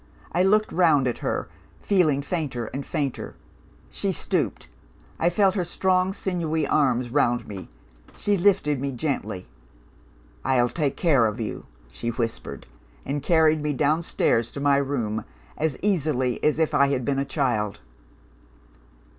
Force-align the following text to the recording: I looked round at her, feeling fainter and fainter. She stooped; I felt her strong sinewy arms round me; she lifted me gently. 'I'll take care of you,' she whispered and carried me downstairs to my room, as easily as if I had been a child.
I 0.31 0.41
looked 0.41 0.71
round 0.71 1.07
at 1.07 1.19
her, 1.19 1.47
feeling 1.79 2.23
fainter 2.23 2.65
and 2.73 2.83
fainter. 2.83 3.35
She 3.91 4.11
stooped; 4.11 4.67
I 5.19 5.29
felt 5.29 5.53
her 5.53 5.63
strong 5.63 6.11
sinewy 6.11 6.65
arms 6.65 7.09
round 7.11 7.47
me; 7.47 7.69
she 8.17 8.35
lifted 8.35 8.81
me 8.81 8.93
gently. 8.93 9.47
'I'll 10.43 10.69
take 10.69 10.97
care 10.97 11.27
of 11.27 11.39
you,' 11.39 11.67
she 11.91 12.09
whispered 12.09 12.65
and 13.05 13.21
carried 13.21 13.61
me 13.61 13.73
downstairs 13.73 14.49
to 14.53 14.59
my 14.59 14.77
room, 14.77 15.23
as 15.55 15.77
easily 15.83 16.43
as 16.43 16.57
if 16.57 16.73
I 16.73 16.87
had 16.87 17.05
been 17.05 17.19
a 17.19 17.23
child. 17.23 17.79